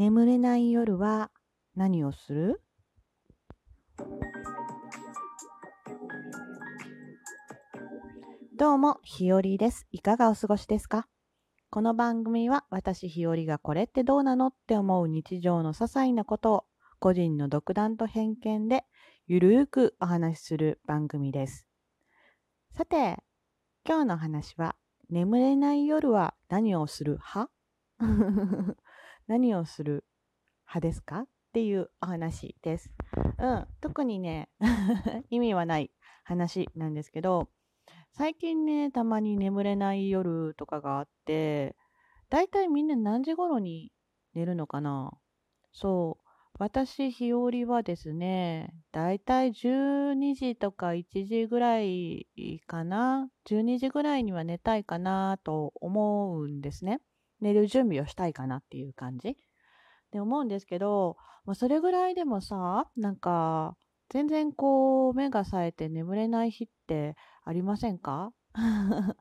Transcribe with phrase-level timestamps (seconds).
[0.00, 1.30] 眠れない夜は
[1.76, 2.62] 何をする？
[8.56, 9.86] どうも、ひよりです。
[9.92, 11.06] いかがお過ごしですか？
[11.68, 16.64] この番組は私ひよりがこれってどうなのって思う日常の些細なことを
[16.98, 18.84] 個人の独断と偏見で
[19.26, 21.66] ゆるーくお話しする番組です。
[22.74, 23.18] さて、
[23.86, 24.76] 今日の話は
[25.10, 27.52] 眠れない夜は何をする派？
[29.30, 30.04] 何をする
[30.66, 31.20] 派ですか？
[31.20, 32.90] っていうお話です。
[33.38, 34.48] うん、特にね
[35.30, 35.92] 意味はない
[36.24, 37.48] 話なんですけど、
[38.10, 41.76] 最近ね、たまに眠れない夜とかがあって、
[42.28, 43.92] だいたいみんな何時頃に
[44.34, 45.12] 寝るのかな？
[45.70, 46.28] そう。
[46.58, 52.26] 私、日和はですね、だいたい12時とか1時ぐらい
[52.66, 57.00] かな？12時ぐらいには寝たいかなと思うんですね。
[57.40, 59.36] 寝る準備をしたいかなっていう感じ？
[60.12, 63.76] で思うんですけど、まあ、それぐらいでもさ、なんか、
[64.08, 67.14] 全然こう、目が冴えて眠れない日って
[67.44, 68.32] ありませんか？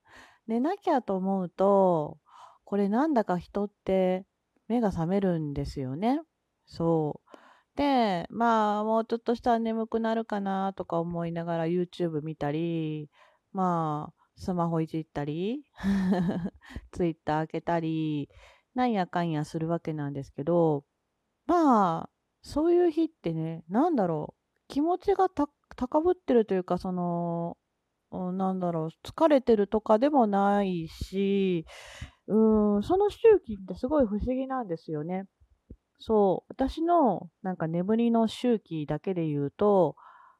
[0.47, 2.17] 寝なきゃと思うと、
[2.65, 4.25] これなんだか人って
[4.67, 6.21] 目が覚めるんですよね。
[6.65, 7.37] そう。
[7.75, 13.09] で、まあ、もうちょっとしたら眠くなるかなとか思いながら YouTube 見たり、
[13.53, 15.63] まあ、スマホいじったり、
[16.91, 18.29] Twitter 開けたり、
[18.73, 20.85] なんやかんやするわけなんですけど、
[21.45, 22.09] まあ、
[22.41, 27.57] そういう日ってね、なんだろう、気持ちが高ぶってるというか、その、
[28.11, 31.65] なんだろう、疲れてるとかでもないし、
[32.27, 35.25] うん、その周期ってすごい不思議なんですよね。
[35.99, 39.95] そう、私のなんか眠りの周期だけで言うと、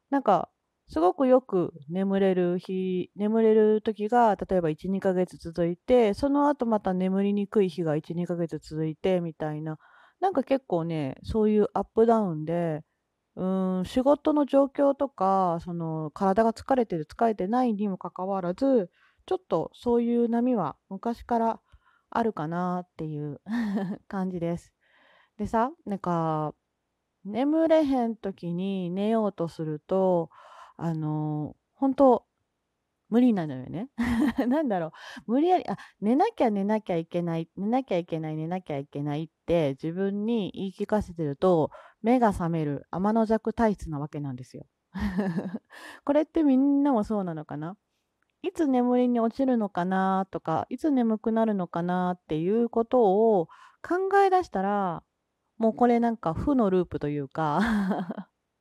[0.08, 0.48] なんか
[0.90, 9.78] すごくよく眠れる日、眠れる時が、例えば1、2ヶ月続いて、その後また眠りにくい日が1、2ヶ月続いて、みたいな。
[10.18, 12.82] なんか結構ね、そういうアップダウンで、
[13.36, 13.44] う
[13.80, 18.90] ん、仕事の状況とか、その体が疲れてる、疲れてないにもかかわらず、
[19.26, 21.60] ちょっとそういう波は昔から
[22.10, 23.40] あるかなっていう
[24.08, 24.72] 感じです。
[25.38, 26.52] でさ、なんか、
[27.24, 30.30] 眠れへん時に寝ようとすると、
[30.82, 32.24] あの、本当
[33.10, 33.90] 無理なのよね。
[34.48, 34.92] なんだろ
[35.26, 41.70] う、無理やり、あ、寝なきゃ寝なきゃいけない、寝なきゃいけない、寝なきゃいけないって自分に言い聞かせてると、
[42.02, 44.66] 目が覚める天の弱体質なわけなんですよ。
[46.04, 47.76] これってみんなもそうなのかな？
[48.42, 53.02] いつ眠りに落ちるのかなとか、いつ眠くなるのかなっていうこと
[53.38, 53.48] を
[53.86, 55.02] 考え出したら、
[55.58, 57.60] もうこれなんか負のループというか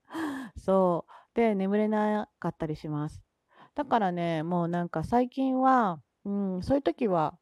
[0.58, 1.19] そう。
[1.40, 3.22] で、眠れなかったりします。
[3.74, 7.38] だからね、もうなんか最近は、うん、そういう時は、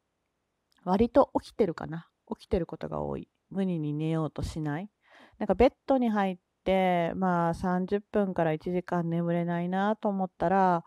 [0.86, 2.08] 割と起きてるかな。
[2.30, 3.28] 起きてることが多い。
[3.50, 4.90] 無理に寝ようとしない。
[5.40, 10.84] なんかベッドに入って、まあ30分から1時間眠れないなと思ったら、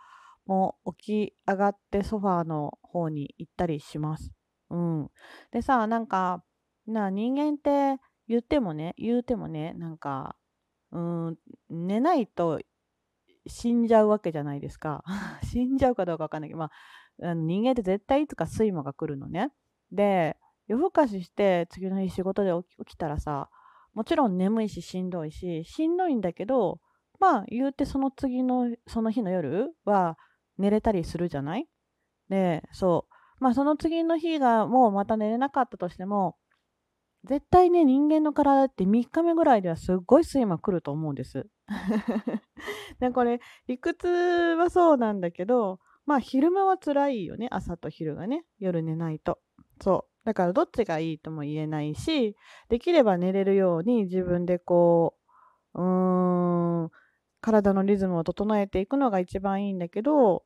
[0.47, 4.31] もう起き上がってソファーの方に行ったりします。
[4.71, 5.10] うん。
[5.50, 6.44] でさ、なんか、
[6.87, 10.37] な人間って言ってもね、言うてもね、なんか、
[10.92, 11.37] うん、
[11.69, 12.60] 寝ないと
[13.50, 15.04] 死んじゃうわけじゃないですか。
[15.44, 16.70] 死んじゃうかどうかわかんないけど、まあ、
[17.22, 19.52] あの人間って絶対いつか睡魔が来るのね。
[19.92, 20.36] で、
[20.68, 22.52] 夜更かしして次の日仕事で
[22.84, 23.50] 起きたらさ、
[23.92, 26.80] もちろん眠いししんどいし、しんどいんだけど、
[27.18, 30.16] まあ言うてその次の、その日の夜は
[30.58, 31.66] 寝れたりするじゃない？
[32.28, 33.06] で、そ
[33.40, 33.44] う。
[33.44, 36.36] まあその次の日がもうまた寝れなかったとしても、
[37.24, 41.46] 絶対ね、人間の体って3日目ぐらいではすっごい睡魔来ると思うんです。
[43.00, 49.38] でこれ、理屈はそうなんだけど、まあ昼間は辛いよね、朝と昼がね、夜寝ないと。
[49.82, 50.26] そう。
[50.26, 52.36] だからどっちがいいとも言えないし、
[52.69, 55.16] できれば寝れるように自分でこ
[55.75, 56.91] う、うーん、
[57.41, 60.44] 体のリズムを整えていくのが一番いいんだけど、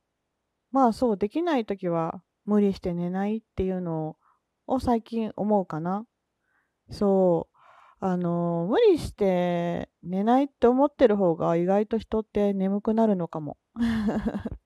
[0.73, 4.17] まあそうできない時は無理して寝ないっていうの
[4.67, 6.07] を最近思うかな。
[6.91, 7.54] そう。
[8.07, 13.57] あの、無理して寝ないって思ってる方が意外と人って眠くなるのかも。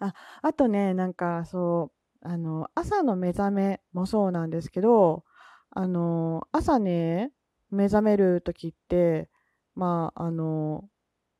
[0.00, 1.92] あ、あとね、なんかそ
[2.24, 5.22] う、あの、朝の目覚めもそうなんですけど、
[5.70, 7.32] あの、朝ね、
[7.70, 9.30] 目覚める時って、
[9.76, 10.90] まあ、あの、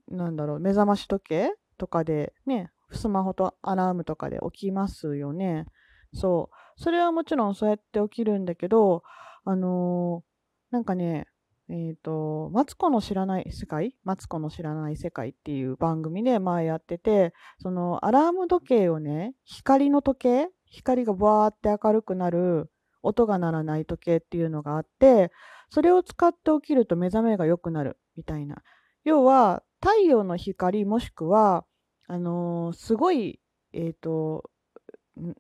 [0.07, 5.67] なんだろう、目覚まし時計とかでね、スマホとアラームとかで起きますよね。
[6.15, 6.57] そう。
[6.81, 9.03] それはもちろんそうやって起きるんだけど、
[9.45, 11.27] あのー、なんかね、
[11.71, 17.33] えっ、ー、と、マツコの知らない世界マツコの知らない世界っていう番組で前やってて、
[17.63, 22.71] そのアラーム時計をね、光の時計光がバーって明るくなる
[23.03, 25.31] 音が鳴らない時計っていうのがあって、
[25.71, 28.63] それを使って起きると目覚めが良くなるみたいな。
[29.05, 31.65] 要は、太陽の光もしくは、
[32.09, 33.41] あのー、すごい、
[33.73, 34.51] えっ、ー、と、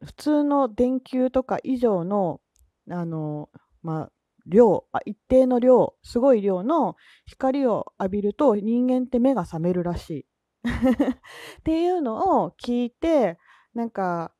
[0.04, 2.40] 普通の電球とか以上の、
[2.88, 4.12] あのー、まあ、
[4.50, 10.26] 量あ、一定の量、すごい量の光を浴びると人間って目が覚めるらしい。
[11.60, 13.38] っていうのを聞いて、
[13.72, 14.32] なんか、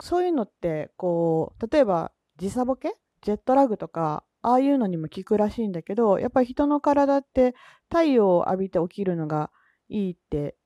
[0.00, 2.96] そういうのって、こう、例えば時差ボケ？
[3.20, 7.54] ジェットラグとか、ああいうのにも効くらしいんだけど、やっぱり人の体って
[7.90, 9.50] 太陽を浴びて起きるのが
[9.90, 10.56] いいって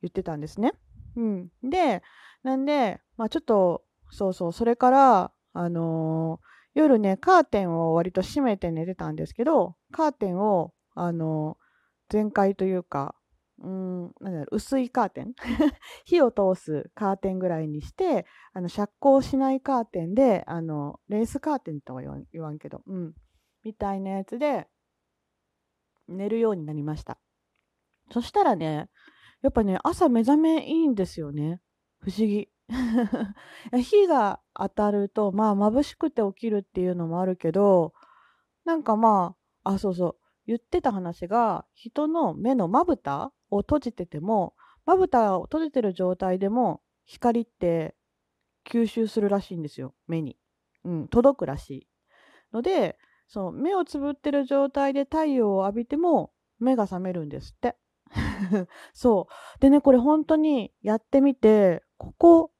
[0.00, 0.74] 言ってたんですね。
[1.16, 1.50] うん。
[1.62, 2.02] で、
[2.44, 11.56] なんで、まあちょっと、そうそう、それから、あのー、夜ね、カーテンを割と閉めて寝てたんですけど、カーテンを、あの、
[12.08, 13.14] 全開というか、
[13.60, 15.34] うん、なんだろう、薄いカーテン？
[16.04, 23.14] 火を通すカーテンぐらいにして、あの、遮光しないカーテンで、あの、レースカーテンとは言わん言わんけど、うん、
[23.62, 24.68] みたいなやつで、
[26.08, 27.18] 寝るようになりました。
[28.10, 28.90] そしたらね、
[29.42, 31.60] やっぱね、朝目覚めいいんですよね。
[32.00, 32.48] 不思議。
[33.82, 37.92] 火が当たると、まあ、眩しくて起きるっていうのもあるけど、
[38.64, 40.16] なんかまあ、あ、そうそう、
[40.46, 44.54] 言ってた話が、人の目のまぶたを閉じてても、
[44.86, 47.94] まぶたを閉じてる状態でも、光って
[48.64, 50.38] 吸収するらしいんですよ、目に。
[50.84, 51.88] うん、届くらしい。
[52.52, 57.76] ので、そう、目をつぶってる状態で太陽を浴びても、目が覚めるんですって。
[58.92, 59.60] そう。
[59.60, 62.50] でね、これ本当にやってみて、ここ、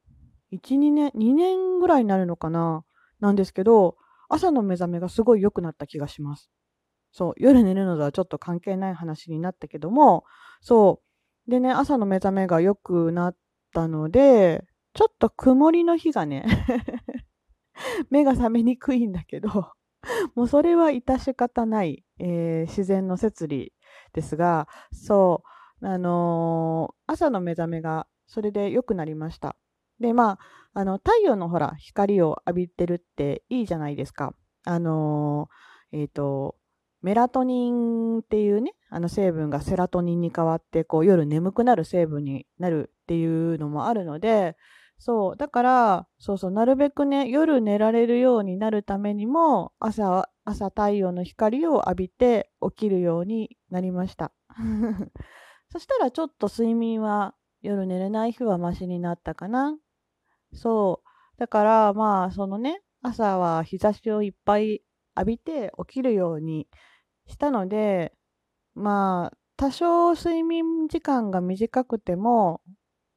[0.55, 2.85] 1、2年、2年ぐらいになるのかな？
[3.21, 3.97] なんですけど、
[4.29, 6.51] 朝の目覚めがすごい良くなった気がします。
[7.13, 10.25] そう、夜寝るのとはちょっと関係ない話になったけども、
[10.61, 11.03] そ
[11.47, 11.51] う。
[11.51, 13.37] でね、朝の目覚めが良くなっ
[13.73, 14.65] たので、
[14.95, 16.47] ちょっと曇りの日がね
[18.09, 19.73] 目が覚めにくいんだけど
[20.37, 23.73] もうそれは致し方ない、えー、自然の摂理
[24.13, 25.43] ですが、そ
[25.81, 29.57] う、あのー、朝の目覚めがそれで良くなりました。
[30.01, 30.39] で、まあ、
[30.81, 34.35] あの、太陽のほら、光を浴びてるっていいじゃないですか。
[34.65, 36.57] あのー、えっ、と、
[37.03, 44.57] メラトニンっていうね、あの成分がセラトニンに変わって、こう夜眠くなる成分になるっていうのもあるので、
[44.99, 54.33] そう、だから、そうそう、なるべくね、夜寝られるようになるためにも、朝、朝太陽の光を浴びて起きるようになりました。
[55.71, 59.77] そしたらちょっと睡眠は夜寝れない日はマシになったかな。
[60.55, 61.39] そう。
[61.39, 64.83] だからまあそのね、朝は日差しをいっぱい
[65.17, 66.69] 浴びて起きるように
[67.27, 68.15] したので、
[68.75, 72.61] まあ、多少睡眠時間が短くても、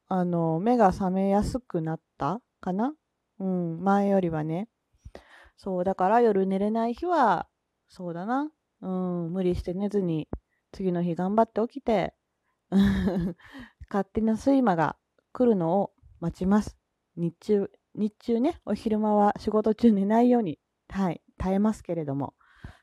[0.06, 2.94] あの、目が覚めやすくなったかな？
[3.40, 4.68] うん、前よりはね。
[5.56, 7.48] そう、だから夜寝れない日は、
[7.88, 8.50] そうだな。
[8.80, 10.28] うん、無理して寝ずに、
[10.72, 12.14] 次の日頑張って起きて、
[13.90, 14.96] 勝手な睡魔が
[15.32, 16.77] 来るのを待ちます。
[17.18, 22.34] 日中、日中ね、お昼間は仕事中寝ないように、はい、耐えますけれども。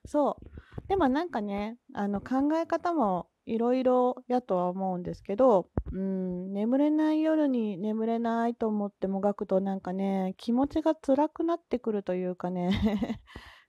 [0.05, 0.87] そう。
[0.87, 13.21] でもなんかね、あの考え方もいろいろやとは思うんですけど、うん、眠れない夜に眠れないと思ってもがくとなんかね、気持ちが辛くなってくるというかね、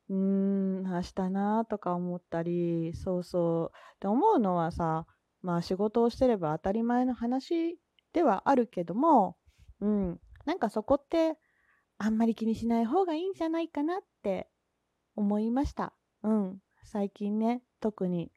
[0.09, 3.77] うーん、明日なとか思ったり、そうそう。
[3.97, 5.07] って思うのはさ、
[5.43, 7.79] まあ仕事をしてれば当たり前の話
[8.13, 9.37] ではあるけども、
[9.81, 11.37] うん、なんかそこって
[11.99, 14.49] あんまり気にしない方がいいんじゃないかなって
[15.15, 15.93] 思いました。
[16.23, 16.59] うん。
[16.85, 18.31] 最近ね、特に。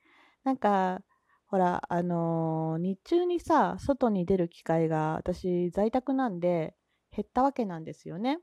[0.43, 1.01] なんか、
[1.45, 6.75] ほら、あのー、日中にさ、外に出る機会が私在宅なんで
[7.11, 8.39] 減ったわけなんですよね。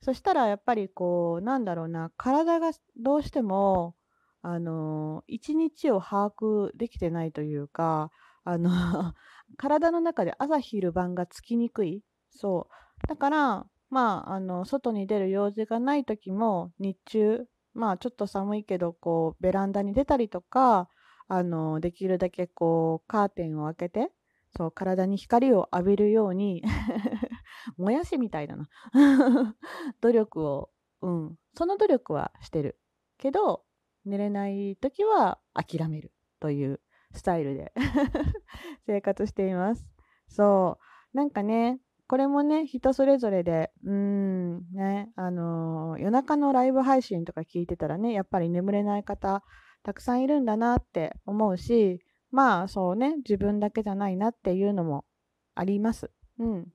[0.00, 3.96] そしたらやっぱりこう、なんだろうな、体がどうしても、
[4.42, 8.10] あの、一日を把握できてないというか、
[8.44, 8.70] あの
[9.58, 12.02] 体の中で朝昼晩がつきにくい。
[12.30, 12.74] そう。
[13.06, 20.88] だから、まあ、あの、外に出る用事がない時も、日中、まあ、ちょっと寒いけど、こう、ベランダに出たりとか、
[21.28, 24.10] あの、できるだけこう、カーテンを開けて、
[24.56, 26.62] そう、体に光を浴びるように
[27.76, 28.68] もやしみたいだな
[30.00, 30.70] 努力を、
[31.02, 32.80] うん、その努力はしてる。
[33.18, 33.64] けど、
[34.04, 36.80] 寝れない時は諦めるという
[37.12, 37.72] スタイルで
[38.86, 39.86] 生活しています。
[40.28, 40.78] そ
[41.12, 41.16] う。
[41.16, 49.44] なんかね、これもね、人それぞれで、うん、ね、あのー、夜中のライブ配信とか聞いてたらね、やっぱり眠れない方、
[49.82, 52.00] たくさんいるんだなって思うし、
[52.30, 55.04] まあそうね、自分だけじゃないなっていうのも
[55.54, 56.10] あります。
[56.38, 56.68] うん。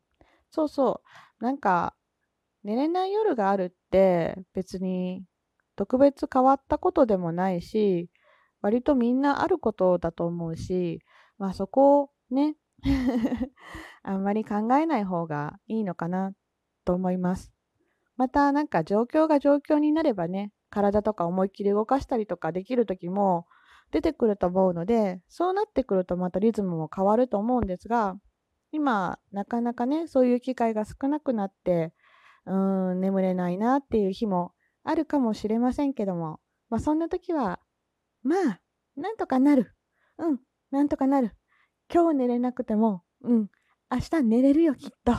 [0.51, 1.01] そうそ
[1.41, 1.43] う。
[1.43, 1.95] なんか、
[2.63, 5.25] 寝れない夜があるって別に
[5.75, 8.11] 特別変わったことでもないし、
[8.61, 11.01] 割とみんなあることだと思うし、
[11.39, 12.55] まあそこをね、
[14.03, 16.33] あんまり考えない方がいいのかな
[16.85, 17.53] と思います。
[18.17, 23.47] またなんか状況が状況になればね、体とか思いっきり動かしたりとかできる時も
[23.91, 28.15] 出てくると思うので、そうなってくるとまたリズムも変わると思うんですが、
[28.71, 31.93] 今なかなかね、そういう機会が少なくなって、
[32.45, 37.59] うーん、眠れないなっていう日もあるかもしれませんけども、まあそんな時は、
[38.23, 38.61] まあ、
[38.95, 39.75] なんとかなる。
[40.17, 40.39] うん、
[40.71, 41.35] なんとかなる。
[41.93, 43.49] 今日寝れなくても、うん、
[43.91, 45.13] 明日寝れるよきっと。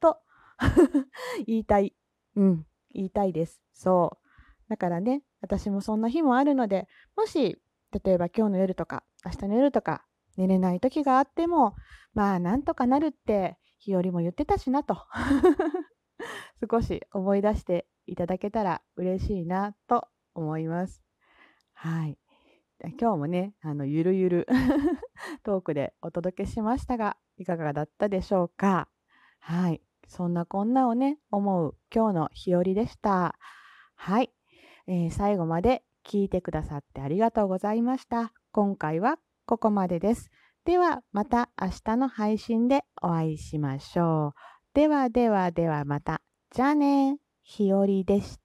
[0.00, 0.18] と
[1.46, 1.94] 言いたい。
[2.36, 3.62] うん、言いたいです。
[3.74, 4.70] そう。
[4.70, 7.60] だからね、私もそんな日もあるので、もし、
[8.04, 11.76] 例えば今日の夜とか、明日の夜とか、寝れない時があっても、
[12.14, 14.96] まあ、なんとかなるって、日和も言ってたしなと。
[16.70, 21.04] 少し思い出していただけたら嬉しいなと思います。
[21.74, 22.18] はい。
[22.98, 24.48] 今日もね、あの、ゆるゆる
[25.42, 28.88] トークでお届けしましたが、いかがだったでしょうか？
[29.40, 29.80] はい。
[30.06, 33.36] そんなこんなをね、思う今日の日和でした。
[33.94, 34.30] はい、
[34.86, 38.32] えー、最後まで聞いてくださってありがとうございました。
[38.52, 40.30] 今回はここまでです。
[40.64, 44.32] ではまた明日の配信でお会いしましょう。
[44.74, 46.20] ではではではまた。
[46.50, 47.18] じゃあね。
[47.42, 48.43] ひよりでした。